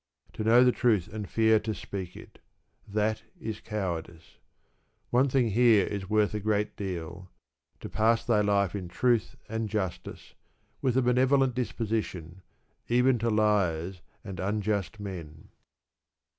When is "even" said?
12.87-13.19